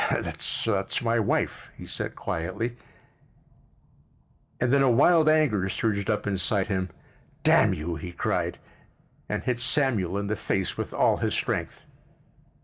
[0.09, 2.75] "That's my wife," he said quietly,
[4.59, 6.89] and then a wild anger surged up inside him.
[7.43, 11.85] "Damn you!" he cried—and hit Samuel in the face with all his strength.